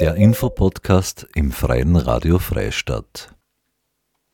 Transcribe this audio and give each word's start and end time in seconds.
Der 0.00 0.14
Infopodcast 0.14 1.26
im 1.34 1.52
Freien 1.52 1.94
Radio 1.94 2.38
Freistadt. 2.38 3.34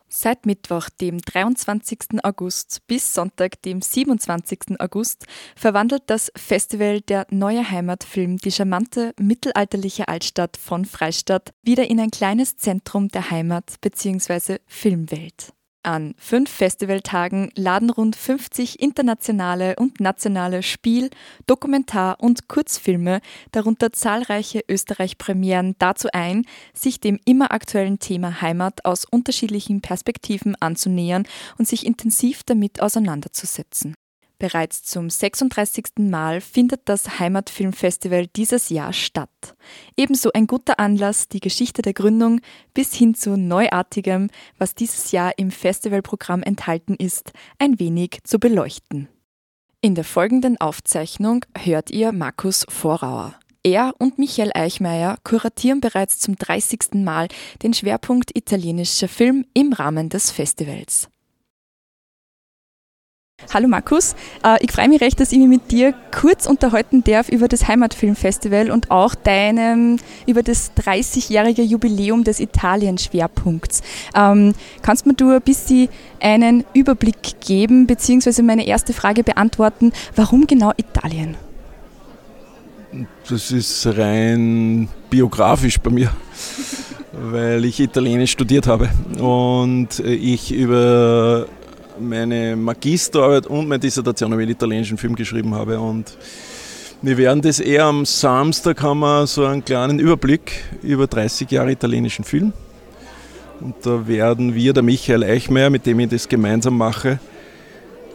Seit 0.07 0.47
Mittwoch, 0.47 0.89
dem 1.01 1.19
23. 1.19 2.23
August 2.23 2.87
bis 2.87 3.13
Sonntag, 3.13 3.61
dem 3.63 3.83
27. 3.83 4.79
August, 4.79 5.27
verwandelt 5.57 6.05
das 6.07 6.31
Festival 6.37 7.01
der 7.01 7.27
Neue 7.31 7.69
Heimatfilm 7.69 8.37
die 8.37 8.53
charmante 8.53 9.13
mittelalterliche 9.19 10.07
Altstadt 10.07 10.57
von 10.57 10.85
Freistadt 10.85 11.53
wieder 11.63 11.91
in 11.91 11.99
ein 11.99 12.13
kleines 12.13 12.57
Zentrum 12.57 13.09
der 13.09 13.33
Heimat 13.33 13.81
bzw. 13.81 14.59
Filmwelt. 14.69 15.53
An 15.87 16.17
fünf 16.19 16.51
Festivaltagen 16.51 17.53
laden 17.55 17.91
rund 17.91 18.17
50 18.17 18.81
internationale 18.81 19.77
und 19.77 20.01
nationale 20.01 20.65
Spiel-, 20.65 21.11
Dokumentar- 21.47 22.21
und 22.21 22.49
Kurzfilme, 22.49 23.21
darunter 23.53 23.93
zahlreiche 23.93 24.65
Österreich-Premieren, 24.69 25.77
dazu 25.79 26.09
ein, 26.13 26.45
sich 26.75 26.99
dem 26.99 27.21
immer 27.25 27.53
aktuellen 27.53 28.01
Thema 28.01 28.43
Heimat 28.43 28.85
aus 28.85 29.05
unterschiedlichen 29.05 29.81
Perspektiven 29.81 30.57
anzunähern 30.57 31.23
und 31.57 31.69
sich 31.69 31.87
intensiv 31.87 32.43
damit 32.43 32.83
auseinanderzusetzen. 32.83 33.95
Bereits 34.39 34.83
zum 34.83 35.09
36. 35.09 35.85
Mal 35.99 36.43
findet 36.43 36.83
das 36.85 37.19
Heimatfilmfestival 37.19 38.27
dieses 38.27 38.69
Jahr 38.69 38.93
statt. 38.93 39.57
Ebenso 39.97 40.31
ein 40.33 40.47
guter 40.47 40.79
Anlass, 40.79 41.29
die 41.29 41.41
Geschichte 41.41 41.81
der 41.81 41.95
Gründung 41.95 42.41
bis 42.75 42.93
hin 42.93 43.15
zu 43.15 43.39
Neuartigem, 43.39 44.29
was 44.59 44.75
dieses 44.75 45.11
Jahr 45.13 45.33
im 45.39 45.51
Festivalprogramm 45.51 46.43
enthalten 46.43 46.97
ist, 46.97 47.33
ein 47.59 47.79
wenig 47.79 48.19
zu 48.25 48.39
beleuchten. 48.39 49.09
In 49.81 49.95
der 49.95 50.05
folgenden 50.05 50.61
Aufzeichnung 50.61 51.45
hört 51.57 51.91
ihr 51.91 52.13
Markus 52.13 52.67
Vorauer. 52.69 53.35
Er 53.63 53.95
und 53.99 54.19
Michael 54.19 54.53
Eichmeier 54.55 55.17
kuratieren 55.25 55.81
bereits 55.81 56.19
zum 56.19 56.37
30. 56.37 56.95
Mal 56.95 57.29
den 57.63 57.75
Schwerpunkt 57.75 58.37
italienischer 58.37 59.09
Film 59.09 59.47
im 59.55 59.73
Rahmen 59.73 60.09
des 60.09 60.31
Festivals. 60.31 61.09
Hallo 63.53 63.69
Markus, 63.69 64.15
äh, 64.43 64.57
ich 64.61 64.73
freue 64.73 64.89
mich 64.89 65.03
recht, 65.03 65.21
dass 65.21 65.31
ich 65.31 65.39
mich 65.39 65.49
mit 65.49 65.71
dir 65.71 65.93
kurz 66.11 66.47
unterhalten 66.47 67.05
darf 67.05 67.29
über 67.29 67.49
das 67.49 67.69
Heimatfilmfestival 67.69 68.71
und 68.71 68.91
auch 68.91 69.15
deinem, 69.15 69.99
über 70.27 70.43
das 70.43 70.73
30-jährige 70.75 71.61
Jubiläum 71.61 72.25
des 72.25 72.41
Italien-Schwerpunkts. 72.41 73.83
Ähm, 74.15 74.55
kannst 74.81 75.05
mir 75.05 75.13
du 75.13 75.33
ein 75.33 75.43
bisschen 75.43 75.91
einen 76.19 76.65
Überblick 76.73 77.39
geben, 77.41 77.87
beziehungsweise 77.87 78.43
meine 78.43 78.67
erste 78.67 78.95
Frage 78.95 79.23
beantworten, 79.23 79.93
warum 80.15 80.47
genau 80.47 80.73
Italien? 80.79 81.37
Das 83.29 83.51
ist 83.51 83.87
rein 83.87 84.89
biografisch 85.11 85.79
bei 85.79 85.91
mir, 85.91 86.11
weil 87.13 87.67
ich 87.67 87.81
Italienisch 87.81 88.31
studiert 88.33 88.67
habe 88.67 88.89
und 89.19 89.99
ich 90.01 90.53
über 90.55 91.47
meine 92.01 92.57
Magisterarbeit 92.57 93.47
und 93.47 93.69
meine 93.69 93.81
Dissertation 93.81 94.33
über 94.33 94.43
den 94.43 94.51
italienischen 94.51 94.99
Film 94.99 95.15
geschrieben 95.15 95.55
habe. 95.55 95.79
Und 95.79 96.17
wir 97.03 97.19
werden 97.19 97.43
das 97.43 97.61
eher 97.61 97.85
am 97.85 98.05
Samstag 98.05 98.83
haben 98.83 99.01
wir 99.01 99.27
so 99.27 99.45
einen 99.45 99.65
kleinen 99.65 99.99
Überblick 99.99 100.65
über 100.83 101.07
30 101.07 101.51
Jahre 101.51 101.73
italienischen 101.73 102.25
Film. 102.25 102.53
Und 103.61 103.75
da 103.83 104.07
werden 104.07 104.55
wir, 104.55 104.73
der 104.73 104.83
Michael 104.83 105.25
Eichmeier, 105.25 105.71
mit 105.71 105.87
dem 105.87 106.01
ich 106.01 106.09
das 106.09 106.29
gemeinsam 106.29 106.77
mache, 106.77 107.19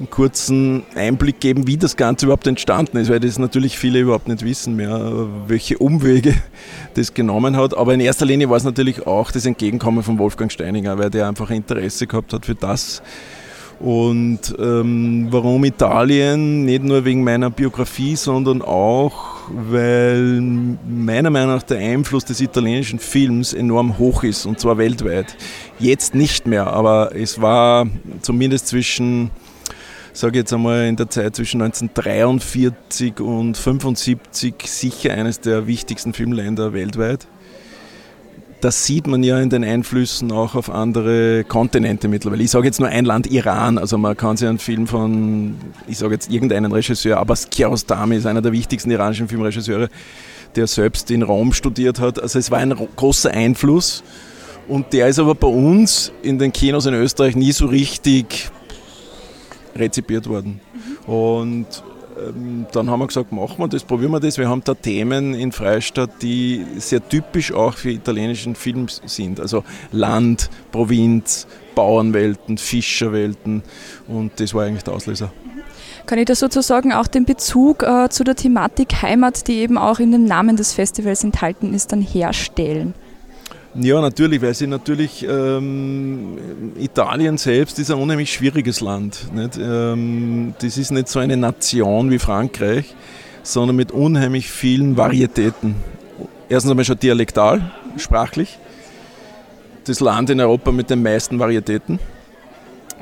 einen 0.01 0.09
kurzen 0.09 0.83
Einblick 0.95 1.39
geben, 1.39 1.67
wie 1.67 1.77
das 1.77 1.95
Ganze 1.95 2.25
überhaupt 2.25 2.47
entstanden 2.47 2.97
ist, 2.97 3.09
weil 3.09 3.19
das 3.19 3.37
natürlich 3.37 3.77
viele 3.77 3.99
überhaupt 3.99 4.27
nicht 4.27 4.43
wissen 4.43 4.75
mehr, 4.75 5.27
welche 5.47 5.77
Umwege 5.77 6.33
das 6.95 7.13
genommen 7.13 7.55
hat. 7.55 7.77
Aber 7.77 7.93
in 7.93 7.99
erster 7.99 8.25
Linie 8.25 8.49
war 8.49 8.57
es 8.57 8.63
natürlich 8.63 9.05
auch 9.05 9.31
das 9.31 9.45
Entgegenkommen 9.45 10.01
von 10.01 10.17
Wolfgang 10.17 10.51
Steininger, 10.51 10.97
weil 10.97 11.11
der 11.11 11.27
einfach 11.27 11.51
Interesse 11.51 12.07
gehabt 12.07 12.33
hat 12.33 12.47
für 12.47 12.55
das, 12.55 13.03
und 13.81 14.39
ähm, 14.59 15.27
warum 15.31 15.63
Italien? 15.65 16.65
Nicht 16.65 16.83
nur 16.83 17.03
wegen 17.03 17.23
meiner 17.23 17.49
Biografie, 17.49 18.15
sondern 18.15 18.61
auch, 18.61 19.39
weil 19.49 20.39
meiner 20.87 21.31
Meinung 21.31 21.55
nach 21.55 21.63
der 21.63 21.79
Einfluss 21.79 22.23
des 22.25 22.41
italienischen 22.41 22.99
Films 22.99 23.53
enorm 23.53 23.97
hoch 23.97 24.23
ist, 24.23 24.45
und 24.45 24.59
zwar 24.59 24.77
weltweit. 24.77 25.35
Jetzt 25.79 26.13
nicht 26.13 26.45
mehr, 26.45 26.67
aber 26.67 27.15
es 27.15 27.41
war 27.41 27.87
zumindest 28.21 28.67
zwischen, 28.67 29.31
sage 30.13 30.39
jetzt 30.39 30.53
einmal, 30.53 30.85
in 30.85 30.95
der 30.95 31.09
Zeit 31.09 31.35
zwischen 31.35 31.61
1943 31.63 33.19
und 33.19 33.57
1975 33.57 34.55
sicher 34.65 35.13
eines 35.13 35.39
der 35.39 35.65
wichtigsten 35.65 36.13
Filmländer 36.13 36.73
weltweit 36.73 37.27
das 38.61 38.85
sieht 38.85 39.07
man 39.07 39.23
ja 39.23 39.39
in 39.39 39.49
den 39.49 39.63
Einflüssen 39.63 40.31
auch 40.31 40.55
auf 40.55 40.69
andere 40.69 41.43
Kontinente 41.43 42.07
mittlerweile. 42.07 42.43
Ich 42.43 42.51
sage 42.51 42.67
jetzt 42.67 42.79
nur 42.79 42.89
ein 42.89 43.05
Land, 43.05 43.27
Iran. 43.27 43.77
Also 43.77 43.97
man 43.97 44.15
kann 44.15 44.37
sich 44.37 44.47
einen 44.47 44.59
Film 44.59 44.87
von, 44.87 45.55
ich 45.87 45.97
sage 45.97 46.13
jetzt 46.13 46.31
irgendeinen 46.31 46.71
Regisseur, 46.71 47.17
Abbas 47.17 47.49
Kiarostami 47.49 48.15
ist 48.15 48.27
einer 48.27 48.41
der 48.41 48.51
wichtigsten 48.51 48.91
iranischen 48.91 49.27
Filmregisseure, 49.27 49.89
der 50.55 50.67
selbst 50.67 51.09
in 51.09 51.23
Rom 51.23 51.53
studiert 51.53 51.99
hat. 51.99 52.21
Also 52.21 52.37
es 52.37 52.51
war 52.51 52.59
ein 52.59 52.75
großer 52.95 53.31
Einfluss. 53.31 54.03
Und 54.67 54.93
der 54.93 55.07
ist 55.07 55.19
aber 55.19 55.35
bei 55.35 55.47
uns 55.47 56.11
in 56.21 56.37
den 56.37 56.53
Kinos 56.53 56.85
in 56.85 56.93
Österreich 56.93 57.35
nie 57.35 57.51
so 57.51 57.65
richtig 57.65 58.49
rezipiert 59.75 60.29
worden. 60.29 60.61
Und 61.07 61.65
ähm, 61.65 61.90
dann 62.71 62.89
haben 62.89 62.99
wir 62.99 63.07
gesagt, 63.07 63.31
machen 63.31 63.57
wir 63.57 63.67
das, 63.67 63.83
probieren 63.83 64.11
wir 64.11 64.19
das. 64.19 64.37
Wir 64.37 64.49
haben 64.49 64.61
da 64.63 64.73
Themen 64.73 65.33
in 65.33 65.51
Freistadt, 65.51 66.21
die 66.21 66.65
sehr 66.77 67.07
typisch 67.07 67.51
auch 67.51 67.75
für 67.75 67.91
italienischen 67.91 68.55
Film 68.55 68.87
sind. 68.87 69.39
Also 69.39 69.63
Land, 69.91 70.49
Provinz, 70.71 71.47
Bauernwelten, 71.75 72.57
Fischerwelten 72.57 73.63
und 74.07 74.39
das 74.39 74.53
war 74.53 74.65
eigentlich 74.65 74.83
der 74.83 74.93
Auslöser. 74.93 75.31
Kann 76.05 76.19
ich 76.19 76.25
da 76.25 76.35
sozusagen 76.35 76.93
auch 76.93 77.07
den 77.07 77.25
Bezug 77.25 77.83
äh, 77.83 78.09
zu 78.09 78.23
der 78.23 78.35
Thematik 78.35 79.01
Heimat, 79.01 79.47
die 79.47 79.59
eben 79.59 79.77
auch 79.77 79.99
in 79.99 80.11
dem 80.11 80.25
Namen 80.25 80.57
des 80.57 80.73
Festivals 80.73 81.23
enthalten 81.23 81.73
ist, 81.73 81.91
dann 81.91 82.01
herstellen? 82.01 82.93
Ja, 83.73 84.01
natürlich, 84.01 84.41
weil 84.41 84.53
sie 84.53 84.67
natürlich 84.67 85.25
ähm, 85.27 86.37
Italien 86.77 87.37
selbst 87.37 87.79
ist 87.79 87.89
ein 87.89 87.97
unheimlich 87.97 88.33
schwieriges 88.33 88.81
Land. 88.81 89.27
Ähm, 89.57 90.53
das 90.59 90.77
ist 90.77 90.91
nicht 90.91 91.07
so 91.07 91.19
eine 91.19 91.37
Nation 91.37 92.11
wie 92.11 92.19
Frankreich, 92.19 92.93
sondern 93.43 93.77
mit 93.77 93.93
unheimlich 93.93 94.51
vielen 94.51 94.97
Varietäten. 94.97 95.75
Erstens 96.49 96.71
einmal 96.71 96.83
schon 96.83 96.99
dialektal, 96.99 97.71
sprachlich. 97.95 98.59
Das 99.85 100.01
Land 100.01 100.29
in 100.29 100.41
Europa 100.41 100.73
mit 100.73 100.89
den 100.89 101.01
meisten 101.01 101.39
Varietäten. 101.39 101.99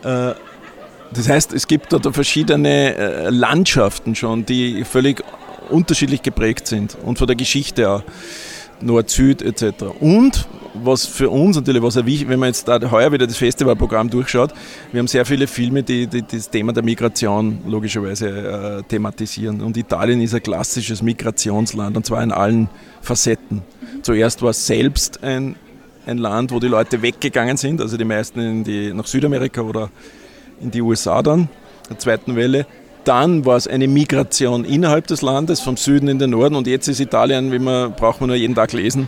Äh, 0.03 0.33
das 1.11 1.27
heißt, 1.27 1.51
es 1.53 1.65
gibt 1.65 1.91
dort 1.91 2.13
verschiedene 2.13 2.95
äh, 2.95 3.29
Landschaften 3.31 4.13
schon, 4.13 4.45
die 4.45 4.83
völlig 4.83 5.23
unterschiedlich 5.71 6.21
geprägt 6.21 6.67
sind 6.67 6.95
und 7.03 7.17
von 7.17 7.25
der 7.25 7.35
Geschichte 7.35 7.89
auch. 7.89 8.03
Nord-Süd 8.81 9.41
etc. 9.41 9.83
Und 9.99 10.47
was 10.73 11.05
für 11.05 11.29
uns 11.29 11.55
natürlich, 11.55 11.81
was 11.81 11.95
wichtig, 12.05 12.29
wenn 12.29 12.39
man 12.39 12.49
jetzt 12.49 12.67
da 12.67 12.79
heuer 12.91 13.11
wieder 13.11 13.27
das 13.27 13.37
Festivalprogramm 13.37 14.09
durchschaut, 14.09 14.53
wir 14.91 14.99
haben 14.99 15.07
sehr 15.07 15.25
viele 15.25 15.47
Filme, 15.47 15.83
die, 15.83 16.07
die 16.07 16.23
das 16.23 16.49
Thema 16.49 16.73
der 16.73 16.83
Migration 16.83 17.59
logischerweise 17.67 18.29
äh, 18.29 18.83
thematisieren. 18.83 19.61
Und 19.61 19.77
Italien 19.77 20.21
ist 20.21 20.33
ein 20.33 20.43
klassisches 20.43 21.01
Migrationsland 21.01 21.97
und 21.97 22.05
zwar 22.05 22.23
in 22.23 22.31
allen 22.31 22.69
Facetten. 23.01 23.61
Zuerst 24.01 24.41
war 24.41 24.51
es 24.51 24.65
selbst 24.65 25.23
ein, 25.23 25.55
ein 26.05 26.17
Land, 26.17 26.51
wo 26.51 26.59
die 26.59 26.67
Leute 26.67 27.01
weggegangen 27.01 27.57
sind, 27.57 27.81
also 27.81 27.97
die 27.97 28.05
meisten 28.05 28.63
die, 28.63 28.93
nach 28.93 29.07
Südamerika 29.07 29.61
oder 29.61 29.89
in 30.61 30.71
die 30.71 30.81
USA 30.81 31.21
dann, 31.21 31.49
der 31.89 31.99
zweiten 31.99 32.35
Welle. 32.35 32.65
Dann 33.05 33.45
war 33.45 33.55
es 33.55 33.67
eine 33.67 33.87
Migration 33.87 34.65
innerhalb 34.65 35.07
des 35.07 35.21
Landes, 35.21 35.61
vom 35.61 35.77
Süden 35.77 36.09
in 36.09 36.19
den 36.19 36.31
Norden 36.31 36.55
und 36.55 36.67
jetzt 36.67 36.87
ist 36.87 36.99
Italien, 36.99 37.51
wie 37.51 37.59
man 37.59 37.93
braucht 37.93 38.19
man 38.19 38.27
nur 38.27 38.35
jeden 38.35 38.55
Tag 38.55 38.73
lesen, 38.73 39.07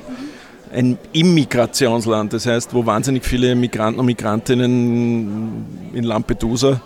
ein 0.74 0.98
Immigrationsland, 1.12 2.34
das 2.34 2.46
heißt, 2.46 2.74
wo 2.74 2.86
wahnsinnig 2.86 3.26
viele 3.26 3.56
Migranten 3.56 4.00
und 4.00 4.06
Migrantinnen 4.06 5.92
in 5.94 6.04
Lampedusa 6.04 6.82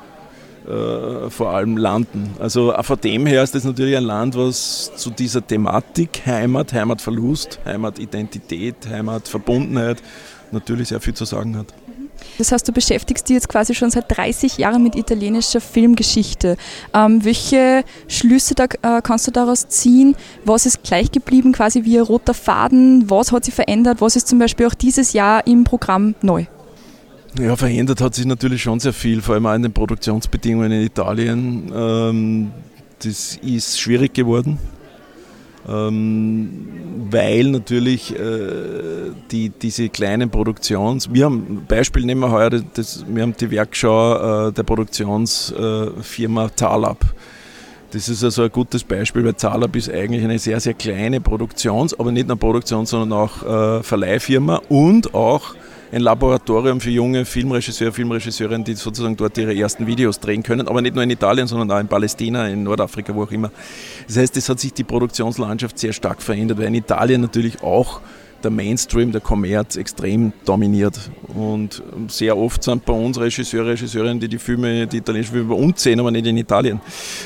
äh, 0.68 1.30
vor 1.30 1.52
allem 1.52 1.78
landen. 1.78 2.32
Also 2.40 2.74
von 2.82 3.00
dem 3.00 3.26
her 3.26 3.44
ist 3.44 3.54
das 3.54 3.64
natürlich 3.64 3.96
ein 3.96 4.04
Land, 4.04 4.36
was 4.36 4.92
zu 4.96 5.12
dieser 5.12 5.46
Thematik 5.46 6.22
Heimat, 6.26 6.74
Heimatverlust, 6.74 7.60
Heimatidentität, 7.66 8.76
Heimatverbundenheit 8.90 10.02
natürlich 10.52 10.88
sehr 10.90 11.00
viel 11.00 11.14
zu 11.14 11.26
sagen 11.26 11.58
hat. 11.58 11.68
Das 12.38 12.52
heißt, 12.52 12.68
du 12.68 12.72
beschäftigst 12.72 13.30
dich 13.30 13.36
jetzt 13.36 13.50
quasi 13.50 13.74
schon 13.74 13.92
seit 13.92 14.06
30 14.16 14.58
Jahren 14.58 14.84
mit 14.84 14.96
italienischer 14.96 15.62
Filmgeschichte. 15.62 16.58
Ähm, 16.94 17.24
welche 17.24 17.84
Schlüsse 18.08 18.56
da, 18.56 18.66
äh, 18.66 19.02
kannst 19.02 19.28
du 19.28 19.32
daraus 19.32 19.68
ziehen? 19.68 20.16
Was 20.44 20.66
ist 20.66 20.84
gleich 20.84 21.12
geblieben, 21.12 21.54
quasi 21.54 21.84
wie 21.84 21.98
ein 21.98 22.04
roter 22.04 22.34
Faden? 22.34 23.10
Was 23.10 23.32
hat 23.32 23.46
sich 23.46 23.54
verändert? 23.54 24.02
Was 24.02 24.16
ist 24.16 24.28
zum 24.28 24.40
Beispiel 24.40 24.68
auch 24.68 24.74
dieses 24.74 25.14
Jahr 25.14 25.46
im 25.48 25.64
Programm 25.64 26.16
neu? 26.22 26.46
Ja, 27.40 27.56
verändert 27.56 28.00
hat 28.00 28.16
sich 28.16 28.26
natürlich 28.26 28.62
schon 28.62 28.80
sehr 28.80 28.94
viel, 28.94 29.22
vor 29.22 29.36
allem 29.36 29.46
auch 29.46 29.54
in 29.56 29.64
den 29.64 29.74
Produktionsbedingungen 29.74 30.72
in 30.72 30.82
Italien. 30.82 31.72
Ähm, 31.76 32.52
das 33.04 33.38
ist 33.42 33.80
schwierig 33.80 34.14
geworden. 34.14 34.58
Ähm, 35.68 36.68
weil 37.10 37.46
natürlich 37.46 38.14
äh, 38.14 39.12
die, 39.32 39.50
diese 39.50 39.90
kleinen 39.90 40.30
Produktions... 40.30 41.12
Wir 41.12 41.26
haben, 41.26 41.66
Beispiel 41.68 42.06
nehmen 42.06 42.22
wir 42.22 42.32
heuer, 42.32 42.50
das, 42.50 43.06
wir 43.08 43.24
haben 43.24 43.36
die 43.40 43.50
Werkschau 43.52 44.48
äh, 44.48 44.52
der 44.54 44.64
Produktionsfirma 44.64 46.46
äh, 46.46 46.50
Talab. 46.56 47.06
Das 47.92 48.10
ist 48.10 48.24
also 48.26 48.44
ein 48.44 48.52
gutes 48.52 48.84
Beispiel, 48.84 49.24
weil 49.24 49.38
Zalab 49.38 49.74
ist 49.76 49.90
eigentlich 49.90 50.24
eine 50.24 50.38
sehr, 50.38 50.60
sehr 50.60 50.74
kleine 50.74 51.22
Produktions-, 51.22 51.98
aber 51.98 52.12
nicht 52.12 52.28
nur 52.28 52.38
Produktions-, 52.38 52.90
sondern 52.90 53.18
auch 53.18 53.44
äh, 53.44 53.84
Verleihfirma 53.84 54.62
und 54.68 55.14
auch 55.14 55.56
ein 55.92 56.02
Laboratorium 56.02 56.80
für 56.80 56.90
junge 56.90 57.26
Filmregisseure, 57.26 57.92
Filmregisseurinnen, 57.92 58.64
die 58.64 58.74
sozusagen 58.74 59.16
dort 59.16 59.38
ihre 59.38 59.56
ersten 59.56 59.88
Videos 59.88 60.20
drehen 60.20 60.44
können, 60.44 60.68
aber 60.68 60.82
nicht 60.82 60.96
nur 60.96 61.04
in 61.04 61.10
Italien, 61.10 61.48
sondern 61.48 61.72
auch 61.72 61.80
in 61.80 61.88
Palästina, 61.88 62.48
in 62.48 62.64
Nordafrika, 62.64 63.14
wo 63.16 63.24
auch 63.24 63.32
immer. 63.32 63.52
Das 64.08 64.18
heißt, 64.18 64.38
es 64.38 64.50
hat 64.50 64.60
sich 64.60 64.74
die 64.74 64.84
Produktionslandschaft 64.84 65.78
sehr 65.78 65.94
stark 65.94 66.22
verändert, 66.22 66.58
weil 66.58 66.68
in 66.68 66.76
Italien 66.76 67.22
natürlich 67.22 67.62
auch 67.62 68.02
der 68.44 68.52
Mainstream, 68.52 69.12
der 69.12 69.22
Kommerz 69.22 69.76
extrem 69.76 70.32
dominiert. 70.46 71.10
Und 71.34 71.82
sehr 72.08 72.38
oft 72.38 72.64
sind 72.64 72.86
bei 72.86 72.94
uns 72.94 73.20
Regisseure, 73.20 73.70
Regisseurinnen, 73.70 74.20
die 74.20 74.28
die 74.28 74.38
Filme, 74.38 74.86
die 74.88 74.98
italienischen 74.98 75.34
Filme 75.34 75.50
bei 75.50 75.62
uns 75.62 75.82
sehen, 75.82 76.00
aber 76.00 76.12
nicht 76.12 76.28
in 76.28 76.38
Italien, 76.38 76.80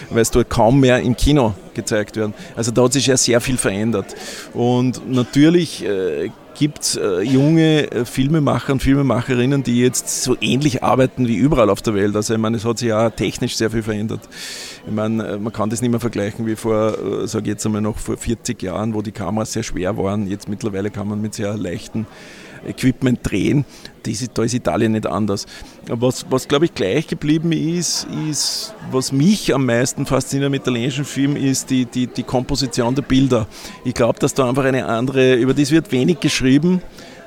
weil 0.09 0.21
es 0.21 0.31
dort 0.31 0.49
kaum 0.49 0.79
mehr 0.79 1.01
im 1.01 1.15
Kino 1.15 1.53
gezeigt 1.73 2.15
werden. 2.15 2.33
Also 2.55 2.71
da 2.71 2.83
hat 2.83 2.93
sich 2.93 3.07
ja 3.07 3.17
sehr 3.17 3.41
viel 3.41 3.57
verändert. 3.57 4.15
Und 4.53 5.09
natürlich 5.11 5.83
äh, 5.85 6.29
gibt 6.59 6.81
es 6.81 6.95
äh, 6.97 7.21
junge 7.21 7.89
äh, 7.89 8.03
Filmemacher 8.03 8.73
und 8.73 8.83
Filmemacherinnen, 8.83 9.63
die 9.63 9.79
jetzt 9.79 10.23
so 10.23 10.35
ähnlich 10.41 10.83
arbeiten 10.83 11.25
wie 11.25 11.37
überall 11.37 11.69
auf 11.69 11.81
der 11.81 11.93
Welt. 11.93 12.13
Also 12.17 12.33
ich 12.33 12.39
meine, 12.39 12.57
es 12.57 12.65
hat 12.65 12.79
sich 12.79 12.89
ja 12.89 13.09
technisch 13.09 13.55
sehr 13.55 13.71
viel 13.71 13.81
verändert. 13.81 14.19
Ich 14.85 14.93
meine, 14.93 15.25
äh, 15.25 15.37
man 15.37 15.53
kann 15.53 15.69
das 15.69 15.81
nicht 15.81 15.89
mehr 15.89 16.01
vergleichen 16.01 16.45
wie 16.45 16.57
vor, 16.57 16.97
äh, 17.23 17.27
sage 17.27 17.49
jetzt 17.49 17.65
einmal 17.65 17.81
noch, 17.81 17.97
vor 17.97 18.17
40 18.17 18.61
Jahren, 18.61 18.93
wo 18.93 19.01
die 19.01 19.13
Kameras 19.13 19.53
sehr 19.53 19.63
schwer 19.63 19.97
waren. 19.97 20.27
Jetzt 20.27 20.49
mittlerweile 20.49 20.91
kann 20.91 21.07
man 21.07 21.21
mit 21.21 21.33
sehr 21.33 21.55
leichten 21.55 22.05
Equipment 22.67 23.19
drehen. 23.23 23.65
Da 24.33 24.43
ist 24.43 24.53
Italien 24.53 24.93
nicht 24.93 25.05
anders. 25.05 25.45
Was, 25.87 26.25
was 26.29 26.47
glaube 26.47 26.65
ich 26.65 26.73
gleich 26.73 27.07
geblieben 27.07 27.51
ist, 27.51 28.07
ist, 28.29 28.73
was 28.91 29.11
mich 29.11 29.53
am 29.53 29.65
meisten 29.65 30.05
fasziniert 30.05 30.47
am 30.47 30.53
italienischen 30.53 31.05
Film, 31.05 31.35
ist 31.35 31.69
die, 31.69 31.85
die, 31.85 32.07
die 32.07 32.23
Komposition 32.23 32.95
der 32.95 33.03
Bilder. 33.03 33.47
Ich 33.83 33.93
glaube, 33.93 34.19
dass 34.19 34.33
da 34.33 34.49
einfach 34.49 34.65
eine 34.65 34.85
andere, 34.85 35.35
über 35.35 35.53
das 35.53 35.71
wird 35.71 35.91
wenig 35.91 36.19
geschrieben, 36.19 36.81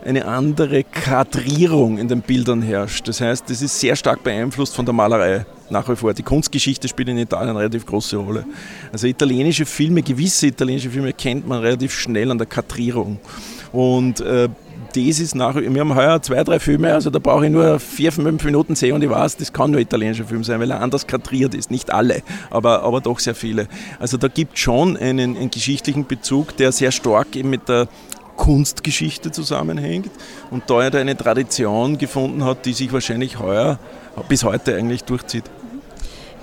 eine 0.05 0.27
andere 0.27 0.83
Kadrierung 0.83 1.99
in 1.99 2.09
den 2.09 2.23
Bildern 2.23 2.63
herrscht. 2.63 3.07
Das 3.07 3.21
heißt, 3.21 3.49
das 3.49 3.63
ist 3.63 3.79
sehr 3.79 3.95
stark 3.95 4.25
beeinflusst 4.25 4.75
von 4.75 4.85
der 4.85 4.95
Malerei 4.95 5.47
nach 5.71 5.89
wie 5.89 5.97
vor. 5.97 6.13
Die 6.13 6.23
Kunstgeschichte 6.23 6.87
spielt 6.87 7.09
in 7.09 7.19
Italien 7.19 7.51
eine 7.51 7.59
relativ 7.59 7.87
große 7.87 8.17
Rolle. 8.17 8.45
Also 8.93 9.07
italienische 9.07 9.67
Filme, 9.67 10.03
gewisse 10.03 10.49
italienische 10.49 10.91
Filme 10.91 11.13
kennt 11.13 11.49
man 11.49 11.61
relativ 11.61 11.93
schnell 11.95 12.31
an 12.31 12.39
der 12.39 12.47
Kadrierung. 12.47 13.19
Und 13.73 14.21
äh, 14.21 14.49
das 14.95 15.21
ist 15.21 15.35
nach, 15.35 15.55
wir 15.55 15.81
haben 15.81 15.95
heuer 15.95 16.21
zwei, 16.23 16.43
drei 16.45 16.59
Filme, 16.59 16.93
also 16.93 17.11
da 17.11 17.19
brauche 17.19 17.47
ich 17.47 17.53
nur 17.53 17.79
vier, 17.79 18.13
fünf 18.13 18.45
Minuten 18.45 18.75
sehen 18.75 18.95
und 18.95 19.03
ich 19.03 19.11
weiß, 19.11 19.37
das 19.37 19.53
kann 19.53 19.71
nur 19.71 19.81
italienischer 19.81 20.25
Film 20.25 20.45
sein, 20.45 20.61
weil 20.61 20.71
er 20.71 20.81
anders 20.81 21.07
kadriert 21.07 21.55
ist. 21.55 21.71
Nicht 21.71 21.93
alle, 21.93 22.23
aber, 22.51 22.83
aber 22.83 23.01
doch 23.01 23.19
sehr 23.19 23.35
viele. 23.35 23.69
Also 23.99 24.17
da 24.17 24.29
gibt 24.29 24.55
es 24.55 24.61
schon 24.61 24.97
einen, 24.97 25.37
einen 25.37 25.51
geschichtlichen 25.51 26.07
Bezug, 26.07 26.57
der 26.57 26.73
sehr 26.73 26.93
stark 26.93 27.37
eben 27.37 27.51
mit 27.51 27.69
der 27.69 27.89
Kunstgeschichte 28.37 29.31
zusammenhängt 29.31 30.11
und 30.51 30.65
da 30.69 30.83
er 30.83 30.95
eine 30.95 31.17
Tradition 31.17 31.99
gefunden 31.99 32.45
hat, 32.45 32.67
die 32.67 32.73
sich 32.73 32.93
wahrscheinlich 32.93 33.39
heuer 33.39 33.79
bis 34.29 34.45
heute 34.45 34.75
eigentlich 34.77 35.05
durchzieht. 35.05 35.45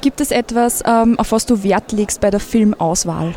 Gibt 0.01 0.21
es 0.21 0.31
etwas, 0.31 0.81
ähm, 0.85 1.19
auf 1.19 1.31
was 1.31 1.45
du 1.45 1.61
Wert 1.63 1.91
legst 1.91 2.21
bei 2.21 2.29
der 2.29 2.39
Filmauswahl? 2.39 3.33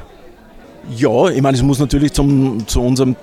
Ja, 0.97 1.29
ich 1.29 1.43
meine, 1.43 1.57
es 1.57 1.63
muss 1.63 1.79
natürlich 1.79 2.13
zum, 2.13 2.67
zu 2.67 2.83
unserem 2.83 3.17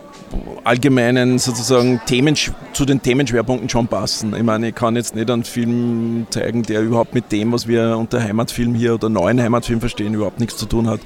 allgemeinen 0.64 1.40
sozusagen 1.40 2.02
Themen, 2.06 2.36
zu 2.74 2.86
den 2.86 3.02
Themenschwerpunkten 3.02 3.70
schon 3.70 3.88
passen. 3.88 4.36
Ich 4.36 4.44
meine, 4.44 4.70
ich 4.70 4.76
kann 4.76 4.96
jetzt 4.96 5.16
nicht 5.16 5.30
einen 5.30 5.44
Film 5.44 6.28
zeigen, 6.30 6.64
der 6.64 6.82
überhaupt 6.82 7.14
mit 7.14 7.32
dem, 7.32 7.52
was 7.52 7.68
wir 7.68 7.98
unter 7.98 8.22
Heimatfilm 8.22 8.76
hier 8.76 8.96
oder 8.96 9.10
neuen 9.10 9.42
Heimatfilm 9.42 9.80
verstehen, 9.80 10.14
überhaupt 10.14 10.40
nichts 10.40 10.58
zu 10.58 10.66
tun 10.66 10.88
hat. 10.88 11.00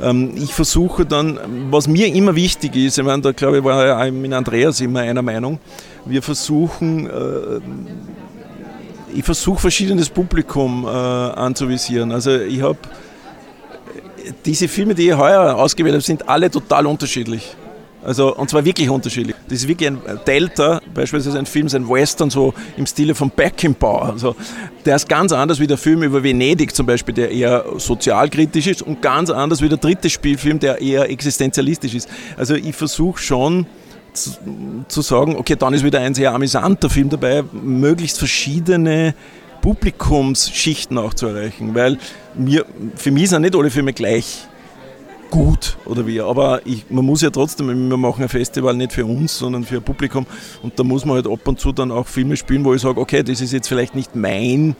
Ähm, 0.00 0.32
ich 0.36 0.54
versuche 0.54 1.04
dann, 1.06 1.38
was 1.70 1.88
mir 1.88 2.06
immer 2.14 2.34
wichtig 2.34 2.76
ist, 2.76 2.98
ich 2.98 3.04
meine, 3.04 3.22
da 3.22 3.32
glaube 3.32 3.58
ich, 3.58 3.64
war 3.64 3.86
ja 3.86 4.10
mit 4.10 4.32
Andreas 4.32 4.80
immer 4.80 5.00
einer 5.00 5.22
Meinung, 5.22 5.58
wir 6.04 6.22
versuchen, 6.22 7.06
äh, 7.06 7.60
ich 9.14 9.24
versuche 9.24 9.60
verschiedenes 9.60 10.08
Publikum 10.08 10.84
äh, 10.84 10.88
anzuvisieren. 10.88 12.12
Also 12.12 12.38
ich 12.38 12.62
habe 12.62 12.78
diese 14.44 14.68
Filme, 14.68 14.94
die 14.94 15.08
ich 15.08 15.16
heuer 15.16 15.56
ausgewählt 15.56 15.94
habe, 15.94 16.02
sind 16.02 16.28
alle 16.28 16.50
total 16.50 16.86
unterschiedlich. 16.86 17.56
Also, 18.04 18.34
und 18.34 18.50
zwar 18.50 18.64
wirklich 18.64 18.90
unterschiedlich. 18.90 19.36
Das 19.48 19.58
ist 19.58 19.68
wirklich 19.68 19.88
ein 19.88 19.98
Delta, 20.26 20.80
beispielsweise 20.92 21.38
ein 21.38 21.46
Film, 21.46 21.68
ein 21.72 21.88
Western, 21.88 22.30
so 22.30 22.52
im 22.76 22.86
Stile 22.86 23.14
von 23.14 23.30
Beckenbauer. 23.30 24.10
Also, 24.10 24.34
der 24.84 24.96
ist 24.96 25.08
ganz 25.08 25.32
anders 25.32 25.60
wie 25.60 25.68
der 25.68 25.78
Film 25.78 26.02
über 26.02 26.22
Venedig 26.22 26.74
zum 26.74 26.86
Beispiel, 26.86 27.14
der 27.14 27.30
eher 27.30 27.64
sozialkritisch 27.76 28.66
ist 28.66 28.82
und 28.82 29.02
ganz 29.02 29.30
anders 29.30 29.62
wie 29.62 29.68
der 29.68 29.78
dritte 29.78 30.10
Spielfilm, 30.10 30.58
der 30.58 30.80
eher 30.80 31.08
existenzialistisch 31.10 31.94
ist. 31.94 32.08
Also, 32.36 32.54
ich 32.54 32.74
versuche 32.74 33.22
schon, 33.22 33.66
zu, 34.88 35.00
sagen, 35.00 35.36
okay, 35.36 35.56
dann 35.56 35.72
ist 35.72 35.84
wieder 35.84 36.00
ein 36.00 36.14
sehr 36.14 36.34
amüsanter 36.34 36.90
Film 36.90 37.08
dabei, 37.08 37.42
möglichst 37.52 38.18
verschiedene 38.18 39.14
Publikumsschichten 39.62 40.98
auch 40.98 41.14
zu 41.14 41.28
erreichen, 41.28 41.74
weil 41.74 41.98
mir, 42.34 42.66
für 42.96 43.10
mich 43.10 43.30
sind 43.30 43.42
nicht 43.42 43.56
alle 43.56 43.70
Filme 43.70 43.92
gleich 43.92 44.46
gut 45.32 45.78
oder 45.86 46.06
wie. 46.06 46.20
Aber 46.20 46.60
ich, 46.64 46.84
man 46.90 47.04
muss 47.04 47.22
ja 47.22 47.30
trotzdem, 47.30 47.66
wir 47.66 47.96
machen 47.96 48.22
ein 48.22 48.28
Festival 48.28 48.76
nicht 48.76 48.92
für 48.92 49.04
uns, 49.04 49.36
sondern 49.36 49.64
für 49.64 49.76
ein 49.76 49.82
Publikum. 49.82 50.26
Und 50.62 50.78
da 50.78 50.84
muss 50.84 51.04
man 51.04 51.16
halt 51.16 51.26
ab 51.26 51.48
und 51.48 51.58
zu 51.58 51.72
dann 51.72 51.90
auch 51.90 52.06
Filme 52.06 52.36
spielen, 52.36 52.64
wo 52.64 52.74
ich 52.74 52.82
sage, 52.82 53.00
okay, 53.00 53.22
das 53.24 53.40
ist 53.40 53.52
jetzt 53.52 53.66
vielleicht 53.66 53.96
nicht 53.96 54.14
mein 54.14 54.76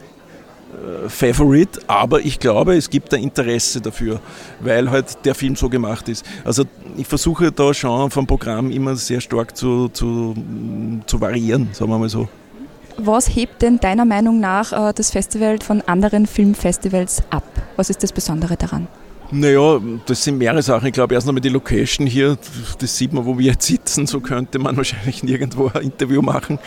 äh, 0.73 1.09
Favorite, 1.09 1.81
aber 1.87 2.21
ich 2.21 2.39
glaube, 2.39 2.77
es 2.77 2.89
gibt 2.89 3.13
ein 3.13 3.23
Interesse 3.23 3.81
dafür, 3.81 4.21
weil 4.61 4.89
halt 4.91 5.25
der 5.25 5.33
Film 5.33 5.55
so 5.55 5.69
gemacht 5.69 6.07
ist. 6.07 6.23
Also 6.45 6.63
ich 6.97 7.07
versuche 7.07 7.51
da 7.51 7.73
schon 7.73 8.11
vom 8.11 8.27
Programm 8.27 8.69
immer 8.71 8.95
sehr 8.95 9.21
stark 9.21 9.57
zu, 9.57 9.89
zu, 9.89 10.35
zu 11.07 11.19
variieren, 11.19 11.69
sagen 11.73 11.91
wir 11.91 11.97
mal 11.97 12.09
so. 12.09 12.29
Was 12.97 13.35
hebt 13.35 13.63
denn 13.63 13.79
deiner 13.79 14.05
Meinung 14.05 14.39
nach 14.39 14.71
äh, 14.71 14.93
das 14.93 15.09
Festival 15.09 15.57
von 15.59 15.81
anderen 15.81 16.27
Filmfestivals 16.27 17.23
ab? 17.31 17.43
Was 17.75 17.89
ist 17.89 18.03
das 18.03 18.13
Besondere 18.13 18.55
daran? 18.55 18.87
Naja, 19.35 19.81
das 20.05 20.23
sind 20.23 20.37
mehrere 20.37 20.61
Sachen. 20.61 20.85
Ich 20.85 20.93
glaube, 20.93 21.15
erst 21.15 21.27
einmal 21.27 21.41
die 21.41 21.49
Location 21.49 22.05
hier, 22.05 22.37
das 22.77 22.95
sieht 22.95 23.13
man, 23.13 23.25
wo 23.25 23.39
wir 23.39 23.47
jetzt 23.47 23.65
sitzen, 23.65 24.05
so 24.05 24.19
könnte 24.19 24.59
man 24.59 24.77
wahrscheinlich 24.77 25.23
nirgendwo 25.23 25.71
ein 25.73 25.81
Interview 25.81 26.21
machen. 26.21 26.59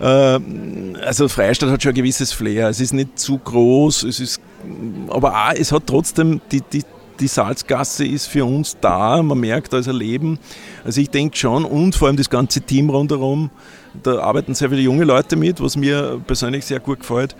Ähm, 0.00 0.96
also 1.04 1.28
Freistadt 1.28 1.68
hat 1.68 1.82
schon 1.82 1.92
ein 1.92 1.96
gewisses 1.96 2.32
Flair. 2.32 2.70
Es 2.70 2.80
ist 2.80 2.94
nicht 2.94 3.18
zu 3.18 3.36
groß, 3.36 4.04
es 4.04 4.18
ist, 4.18 4.40
aber 5.08 5.34
auch, 5.34 5.52
es 5.54 5.72
hat 5.72 5.82
trotzdem, 5.86 6.40
die, 6.50 6.62
die, 6.62 6.84
die 7.20 7.28
Salzgasse 7.28 8.06
ist 8.06 8.28
für 8.28 8.46
uns 8.46 8.78
da, 8.80 9.22
man 9.22 9.38
merkt, 9.38 9.74
da 9.74 9.78
ist 9.78 9.88
ein 9.88 9.96
Leben. 9.96 10.38
Also 10.84 11.02
ich 11.02 11.10
denke 11.10 11.36
schon 11.36 11.66
und 11.66 11.94
vor 11.94 12.08
allem 12.08 12.16
das 12.16 12.30
ganze 12.30 12.62
Team 12.62 12.88
rundherum, 12.88 13.50
da 14.02 14.20
arbeiten 14.20 14.54
sehr 14.54 14.70
viele 14.70 14.82
junge 14.82 15.04
Leute 15.04 15.36
mit, 15.36 15.60
was 15.60 15.76
mir 15.76 16.20
persönlich 16.26 16.64
sehr 16.64 16.80
gut 16.80 17.00
gefällt. 17.00 17.34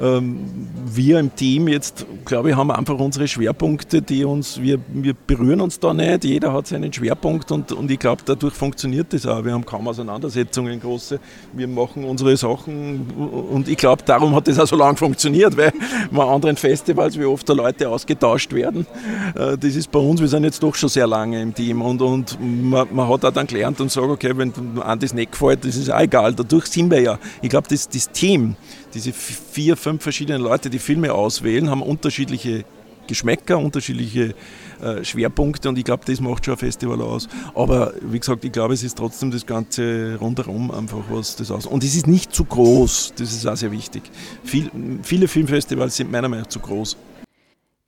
Ähm, 0.00 0.40
wir 0.84 1.18
im 1.18 1.34
Team 1.34 1.68
jetzt, 1.68 2.04
glaube 2.26 2.50
ich, 2.50 2.56
haben 2.56 2.70
einfach 2.70 2.98
unsere 2.98 3.26
Schwerpunkte, 3.26 4.02
die 4.02 4.24
uns, 4.24 4.60
wir, 4.60 4.78
wir 4.88 5.14
berühren 5.14 5.62
uns 5.62 5.80
da 5.80 5.94
nicht, 5.94 6.24
jeder 6.24 6.52
hat 6.52 6.66
seinen 6.66 6.92
Schwerpunkt 6.92 7.50
und, 7.50 7.72
und 7.72 7.90
ich 7.90 7.98
glaube, 7.98 8.22
dadurch 8.24 8.52
funktioniert 8.52 9.12
das 9.14 9.26
auch. 9.26 9.42
Wir 9.44 9.52
haben 9.52 9.64
kaum 9.64 9.88
Auseinandersetzungen 9.88 10.80
große, 10.80 11.18
wir 11.54 11.66
machen 11.66 12.04
unsere 12.04 12.36
Sachen 12.36 13.06
und 13.50 13.68
ich 13.68 13.78
glaube, 13.78 14.02
darum 14.04 14.34
hat 14.34 14.48
das 14.48 14.58
auch 14.58 14.66
so 14.66 14.76
lange 14.76 14.96
funktioniert, 14.96 15.56
weil 15.56 15.72
bei 16.10 16.24
anderen 16.24 16.56
Festivals, 16.56 17.18
wie 17.18 17.24
oft 17.24 17.48
da 17.48 17.54
Leute 17.54 17.88
ausgetauscht 17.88 18.52
werden, 18.52 18.86
äh, 19.34 19.56
das 19.56 19.76
ist 19.76 19.90
bei 19.90 19.98
uns, 19.98 20.20
wir 20.20 20.28
sind 20.28 20.44
jetzt 20.44 20.62
doch 20.62 20.74
schon 20.74 20.90
sehr 20.90 21.06
lange 21.06 21.40
im 21.40 21.54
Team 21.54 21.80
und, 21.80 22.02
und 22.02 22.38
man, 22.40 22.86
man 22.92 23.08
hat 23.08 23.24
auch 23.24 23.32
dann 23.32 23.46
gelernt 23.46 23.80
und 23.80 23.90
sagt, 23.90 24.08
okay, 24.08 24.32
wenn 24.36 24.52
an 24.80 24.98
das 24.98 25.14
nicht 25.14 25.32
gefällt, 25.32 25.64
das 25.64 25.76
ist 25.76 25.88
egal, 26.02 26.34
dadurch 26.34 26.66
sind 26.66 26.90
wir 26.90 27.00
ja. 27.00 27.18
Ich 27.42 27.48
glaube, 27.48 27.68
das, 27.68 27.88
das 27.88 28.10
Team, 28.10 28.56
diese 28.94 29.12
vier, 29.12 29.76
fünf 29.76 30.02
verschiedene 30.02 30.38
Leute, 30.38 30.70
die 30.70 30.78
Filme 30.78 31.12
auswählen, 31.12 31.70
haben 31.70 31.82
unterschiedliche 31.82 32.64
Geschmäcker, 33.06 33.58
unterschiedliche 33.58 34.34
äh, 34.82 35.04
Schwerpunkte 35.04 35.68
und 35.68 35.78
ich 35.78 35.84
glaube, 35.84 36.04
das 36.06 36.20
macht 36.20 36.44
schon 36.44 36.54
ein 36.54 36.58
Festival 36.58 37.00
aus. 37.00 37.28
Aber 37.54 37.94
wie 38.00 38.18
gesagt, 38.18 38.44
ich 38.44 38.52
glaube, 38.52 38.74
es 38.74 38.82
ist 38.82 38.98
trotzdem 38.98 39.30
das 39.30 39.46
Ganze 39.46 40.16
rundherum 40.20 40.70
einfach, 40.70 41.04
was 41.08 41.36
das 41.36 41.50
aus. 41.50 41.66
Und 41.66 41.84
es 41.84 41.94
ist 41.94 42.06
nicht 42.06 42.34
zu 42.34 42.44
groß, 42.44 43.14
das 43.16 43.32
ist 43.32 43.46
auch 43.46 43.56
sehr 43.56 43.72
wichtig. 43.72 44.02
Viel, 44.44 44.70
viele 45.02 45.28
Filmfestivals 45.28 45.96
sind 45.96 46.10
meiner 46.10 46.28
Meinung 46.28 46.44
nach 46.44 46.50
zu 46.50 46.60
groß. 46.60 46.96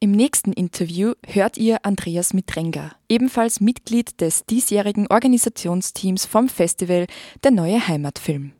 Im 0.00 0.12
nächsten 0.12 0.52
Interview 0.52 1.14
hört 1.26 1.56
ihr 1.56 1.78
Andreas 1.84 2.32
Mitrenger, 2.32 2.92
ebenfalls 3.08 3.60
Mitglied 3.60 4.20
des 4.20 4.44
diesjährigen 4.46 5.08
Organisationsteams 5.08 6.24
vom 6.24 6.48
Festival 6.48 7.06
Der 7.42 7.50
Neue 7.50 7.88
Heimatfilm. 7.88 8.52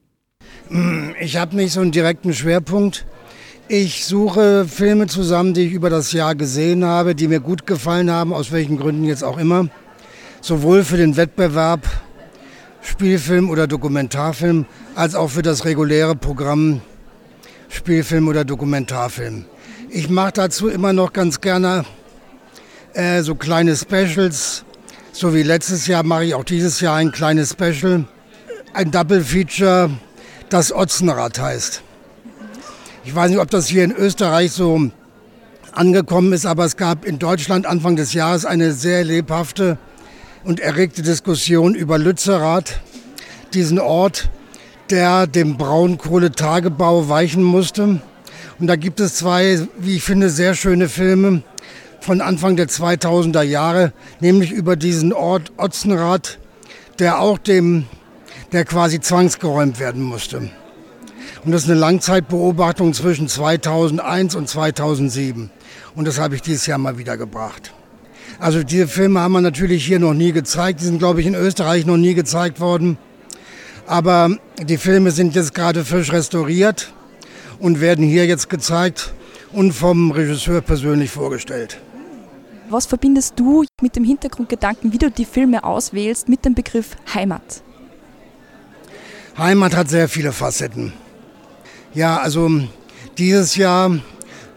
Ich 1.20 1.36
habe 1.36 1.54
nicht 1.54 1.72
so 1.72 1.80
einen 1.80 1.92
direkten 1.92 2.34
Schwerpunkt. 2.34 3.06
Ich 3.68 4.04
suche 4.04 4.66
Filme 4.66 5.06
zusammen, 5.06 5.54
die 5.54 5.68
ich 5.68 5.72
über 5.74 5.90
das 5.90 6.10
Jahr 6.10 6.34
gesehen 6.34 6.84
habe, 6.84 7.14
die 7.14 7.28
mir 7.28 7.38
gut 7.38 7.68
gefallen 7.68 8.10
haben, 8.10 8.32
aus 8.32 8.50
welchen 8.50 8.76
Gründen 8.76 9.04
jetzt 9.04 9.22
auch 9.22 9.38
immer. 9.38 9.68
sowohl 10.40 10.84
für 10.84 10.96
den 10.96 11.16
Wettbewerb 11.16 11.86
Spielfilm 12.80 13.50
oder 13.50 13.66
Dokumentarfilm 13.66 14.66
als 14.94 15.14
auch 15.14 15.28
für 15.28 15.42
das 15.42 15.64
reguläre 15.64 16.16
Programm 16.16 16.80
Spielfilm 17.68 18.28
oder 18.28 18.44
Dokumentarfilm. 18.44 19.44
Ich 19.90 20.10
mache 20.10 20.32
dazu 20.32 20.68
immer 20.68 20.92
noch 20.92 21.14
ganz 21.14 21.40
gerne 21.40 21.86
äh, 22.92 23.22
so 23.22 23.34
kleine 23.34 23.74
Specials. 23.74 24.64
So 25.12 25.34
wie 25.34 25.42
letztes 25.42 25.86
Jahr 25.86 26.02
mache 26.02 26.26
ich 26.26 26.34
auch 26.34 26.44
dieses 26.44 26.80
Jahr 26.80 26.96
ein 26.96 27.10
kleines 27.10 27.52
Special. 27.52 28.04
Ein 28.74 28.90
Double 28.90 29.24
Feature, 29.24 29.90
das 30.50 30.74
Otzenrad 30.74 31.38
heißt. 31.38 31.82
Ich 33.04 33.14
weiß 33.14 33.30
nicht, 33.30 33.40
ob 33.40 33.50
das 33.50 33.66
hier 33.66 33.82
in 33.82 33.92
Österreich 33.92 34.52
so 34.52 34.90
angekommen 35.72 36.34
ist, 36.34 36.44
aber 36.44 36.66
es 36.66 36.76
gab 36.76 37.06
in 37.06 37.18
Deutschland 37.18 37.64
Anfang 37.64 37.96
des 37.96 38.12
Jahres 38.12 38.44
eine 38.44 38.72
sehr 38.72 39.04
lebhafte 39.04 39.78
und 40.44 40.60
erregte 40.60 41.00
Diskussion 41.00 41.74
über 41.74 41.96
Lützerath, 41.96 42.80
diesen 43.54 43.78
Ort, 43.78 44.28
der 44.90 45.26
dem 45.26 45.56
Braunkohletagebau 45.56 47.08
weichen 47.08 47.42
musste. 47.42 48.02
Und 48.58 48.66
da 48.66 48.76
gibt 48.76 48.98
es 48.98 49.14
zwei, 49.14 49.60
wie 49.78 49.96
ich 49.96 50.02
finde, 50.02 50.30
sehr 50.30 50.54
schöne 50.54 50.88
Filme 50.88 51.42
von 52.00 52.20
Anfang 52.20 52.56
der 52.56 52.68
2000er 52.68 53.42
Jahre, 53.42 53.92
nämlich 54.20 54.50
über 54.50 54.74
diesen 54.74 55.12
Ort 55.12 55.52
Otzenrath, 55.56 56.38
der 56.98 57.20
auch 57.20 57.38
dem, 57.38 57.84
der 58.50 58.64
quasi 58.64 59.00
zwangsgeräumt 59.00 59.78
werden 59.78 60.02
musste. 60.02 60.50
Und 61.44 61.52
das 61.52 61.64
ist 61.64 61.70
eine 61.70 61.78
Langzeitbeobachtung 61.78 62.94
zwischen 62.94 63.28
2001 63.28 64.34
und 64.34 64.48
2007. 64.48 65.50
Und 65.94 66.08
das 66.08 66.18
habe 66.18 66.34
ich 66.34 66.42
dieses 66.42 66.66
Jahr 66.66 66.78
mal 66.78 66.98
wieder 66.98 67.16
gebracht. 67.16 67.72
Also 68.40 68.64
diese 68.64 68.88
Filme 68.88 69.20
haben 69.20 69.32
wir 69.32 69.40
natürlich 69.40 69.84
hier 69.84 70.00
noch 70.00 70.14
nie 70.14 70.32
gezeigt. 70.32 70.80
Die 70.80 70.84
sind, 70.84 70.98
glaube 70.98 71.20
ich, 71.20 71.26
in 71.26 71.34
Österreich 71.34 71.86
noch 71.86 71.96
nie 71.96 72.14
gezeigt 72.14 72.58
worden. 72.58 72.98
Aber 73.86 74.36
die 74.60 74.78
Filme 74.78 75.12
sind 75.12 75.36
jetzt 75.36 75.54
gerade 75.54 75.84
frisch 75.84 76.12
restauriert 76.12 76.92
und 77.58 77.80
werden 77.80 78.04
hier 78.04 78.26
jetzt 78.26 78.48
gezeigt 78.50 79.12
und 79.52 79.72
vom 79.72 80.10
Regisseur 80.10 80.60
persönlich 80.60 81.10
vorgestellt. 81.10 81.78
Was 82.70 82.86
verbindest 82.86 83.34
du 83.36 83.64
mit 83.80 83.96
dem 83.96 84.04
Hintergrundgedanken, 84.04 84.92
wie 84.92 84.98
du 84.98 85.10
die 85.10 85.24
Filme 85.24 85.64
auswählst, 85.64 86.28
mit 86.28 86.44
dem 86.44 86.54
Begriff 86.54 86.96
Heimat? 87.14 87.62
Heimat 89.38 89.74
hat 89.74 89.88
sehr 89.88 90.08
viele 90.08 90.32
Facetten. 90.32 90.92
Ja, 91.94 92.18
also 92.18 92.50
dieses 93.16 93.56
Jahr, 93.56 93.98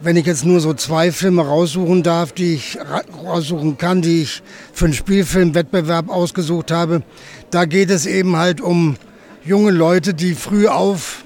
wenn 0.02 0.18
ich 0.18 0.26
jetzt 0.26 0.44
nur 0.44 0.60
so 0.60 0.74
zwei 0.74 1.12
Filme 1.12 1.46
raussuchen 1.46 2.04
darf, 2.04 2.34
die 2.34 2.56
ich 2.56 2.78
raussuchen 3.24 3.78
kann, 3.78 4.02
die 4.02 4.24
ich 4.24 4.44
für 4.74 4.86
einen 4.86 4.94
Spielfilmwettbewerb 4.94 6.10
ausgesucht 6.10 6.72
habe, 6.72 7.04
da 7.50 7.66
geht 7.66 7.92
es 7.92 8.06
eben 8.06 8.36
halt 8.36 8.60
um 8.60 8.98
junge 9.46 9.72
Leute, 9.72 10.14
die 10.14 10.36
früh 10.36 10.68
auf, 10.68 11.24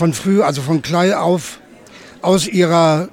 von 0.00 0.14
früh, 0.14 0.40
also 0.40 0.62
von 0.62 0.80
klein 0.80 1.12
auf, 1.12 1.60
aus 2.22 2.48
ihrer 2.48 3.10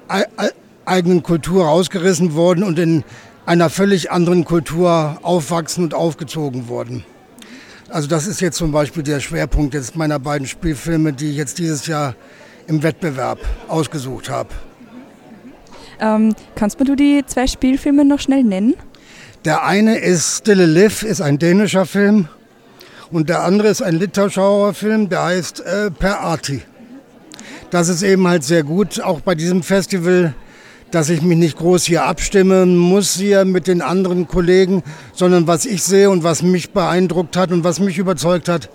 eigenen 0.85 1.21
Kultur 1.21 1.65
rausgerissen 1.65 2.31
wurden 2.33 2.63
und 2.63 2.79
in 2.79 3.03
einer 3.45 3.69
völlig 3.69 4.09
anderen 4.09 4.45
Kultur 4.45 5.17
aufwachsen 5.21 5.83
und 5.83 5.93
aufgezogen 5.93 6.69
wurden. 6.69 7.03
Also 7.89 8.07
das 8.07 8.25
ist 8.25 8.39
jetzt 8.39 8.55
zum 8.55 8.71
Beispiel 8.71 9.03
der 9.03 9.19
Schwerpunkt 9.19 9.73
jetzt 9.73 9.97
meiner 9.97 10.17
beiden 10.17 10.47
Spielfilme, 10.47 11.11
die 11.11 11.31
ich 11.31 11.35
jetzt 11.35 11.57
dieses 11.57 11.87
Jahr 11.87 12.15
im 12.67 12.81
Wettbewerb 12.83 13.39
ausgesucht 13.67 14.29
habe. 14.29 14.51
Ähm, 15.99 16.35
kannst 16.55 16.79
du 16.79 16.95
die 16.95 17.21
zwei 17.27 17.47
Spielfilme 17.47 18.05
noch 18.05 18.21
schnell 18.21 18.45
nennen? 18.45 18.75
Der 19.43 19.65
eine 19.65 19.97
ist 19.97 20.37
Still 20.37 20.63
Live, 20.63 21.03
ist 21.03 21.19
ein 21.19 21.37
dänischer 21.37 21.85
Film. 21.85 22.29
Und 23.11 23.27
der 23.27 23.43
andere 23.43 23.67
ist 23.67 23.81
ein 23.81 23.95
litauischer 23.99 24.73
Film, 24.73 25.09
der 25.09 25.23
heißt 25.25 25.59
äh, 25.59 25.91
Per 25.91 26.21
Arti. 26.21 26.61
Das 27.69 27.89
ist 27.89 28.01
eben 28.01 28.27
halt 28.27 28.43
sehr 28.43 28.63
gut, 28.63 29.01
auch 29.01 29.21
bei 29.21 29.35
diesem 29.35 29.63
Festival, 29.63 30.33
dass 30.91 31.09
ich 31.09 31.21
mich 31.21 31.37
nicht 31.37 31.57
groß 31.57 31.83
hier 31.83 32.05
abstimmen 32.05 32.77
muss 32.77 33.15
hier 33.15 33.43
mit 33.43 33.67
den 33.67 33.81
anderen 33.81 34.27
Kollegen, 34.27 34.83
sondern 35.13 35.47
was 35.47 35.65
ich 35.65 35.83
sehe 35.83 36.09
und 36.09 36.23
was 36.23 36.41
mich 36.41 36.71
beeindruckt 36.71 37.35
hat 37.35 37.51
und 37.51 37.63
was 37.63 37.79
mich 37.79 37.97
überzeugt 37.97 38.47
hat, 38.47 38.69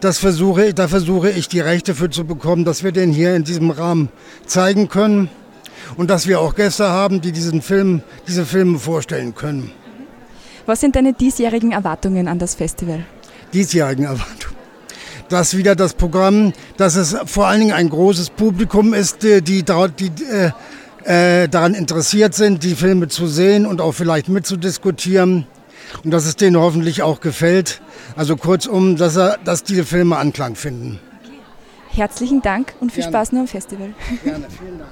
das 0.00 0.18
versuche, 0.18 0.74
da 0.74 0.88
versuche 0.88 1.30
ich 1.30 1.48
die 1.48 1.60
Rechte 1.60 1.94
für 1.94 2.10
zu 2.10 2.24
bekommen, 2.24 2.64
dass 2.64 2.82
wir 2.82 2.90
den 2.90 3.12
hier 3.12 3.36
in 3.36 3.44
diesem 3.44 3.70
Rahmen 3.70 4.08
zeigen 4.46 4.88
können 4.88 5.28
und 5.96 6.10
dass 6.10 6.26
wir 6.26 6.40
auch 6.40 6.56
Gäste 6.56 6.88
haben, 6.88 7.20
die 7.20 7.30
diesen 7.30 7.62
Film, 7.62 8.02
diese 8.26 8.44
Filme 8.44 8.80
vorstellen 8.80 9.36
können. 9.36 9.70
Was 10.66 10.80
sind 10.80 10.96
deine 10.96 11.12
diesjährigen 11.12 11.70
Erwartungen 11.70 12.26
an 12.26 12.40
das 12.40 12.56
Festival? 12.56 13.04
diesjährigen 13.52 14.04
Erwartungen. 14.04 14.51
Dass 15.32 15.56
wieder 15.56 15.74
das 15.74 15.94
Programm, 15.94 16.52
dass 16.76 16.94
es 16.94 17.16
vor 17.24 17.46
allen 17.46 17.60
Dingen 17.60 17.72
ein 17.72 17.88
großes 17.88 18.28
Publikum 18.28 18.92
ist, 18.92 19.22
die, 19.22 19.40
die, 19.40 19.64
die 19.64 20.12
äh, 20.30 21.42
äh, 21.44 21.48
daran 21.48 21.72
interessiert 21.72 22.34
sind, 22.34 22.62
die 22.62 22.74
Filme 22.74 23.08
zu 23.08 23.26
sehen 23.26 23.64
und 23.64 23.80
auch 23.80 23.92
vielleicht 23.92 24.28
mitzudiskutieren. 24.28 25.46
Und 26.04 26.10
dass 26.10 26.26
es 26.26 26.36
denen 26.36 26.58
hoffentlich 26.58 27.00
auch 27.00 27.20
gefällt. 27.20 27.80
Also 28.14 28.36
kurzum, 28.36 28.96
dass, 28.96 29.16
er, 29.16 29.38
dass 29.42 29.64
diese 29.64 29.84
Filme 29.86 30.18
Anklang 30.18 30.54
finden. 30.54 31.00
Herzlichen 31.88 32.42
Dank 32.42 32.74
und 32.80 32.92
viel 32.92 33.02
Gerne. 33.04 33.16
Spaß 33.16 33.32
noch 33.32 33.40
am 33.40 33.48
Festival. 33.48 33.94
Gerne, 34.22 34.46
vielen 34.50 34.78
Dank. 34.80 34.90